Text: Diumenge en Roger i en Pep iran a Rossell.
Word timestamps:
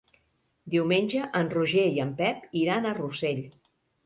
Diumenge 0.75 1.27
en 1.41 1.51
Roger 1.57 1.83
i 1.99 2.01
en 2.07 2.15
Pep 2.23 2.49
iran 2.63 2.89
a 2.89 2.95
Rossell. 3.03 3.45